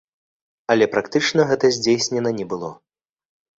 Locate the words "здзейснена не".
1.77-2.51